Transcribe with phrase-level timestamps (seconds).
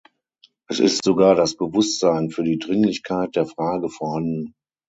[0.67, 4.55] Es ist sogar das Bewusstsein für die Dringlichkeit der Frage vorhanden.